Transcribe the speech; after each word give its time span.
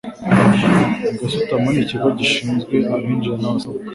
gasutamo 1.19 1.67
n 1.73 1.75
Ikigo 1.83 2.07
gishinzwe 2.17 2.75
abinjira 2.95 3.35
n 3.39 3.45
abasohoka 3.49 3.87